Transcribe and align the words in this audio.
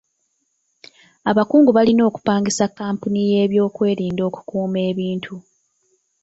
Abakungu 1.29 1.69
balina 1.77 2.01
okupangisa 2.09 2.65
kkampuni 2.69 3.19
y'ebyokwerinda 3.31 4.21
okukuuma 4.29 4.79
ebintu. 4.89 5.35